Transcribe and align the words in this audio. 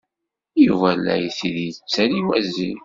Yuba 0.65 0.89
la 1.03 1.15
t-id-yettali 1.37 2.19
wazi. 2.27 2.71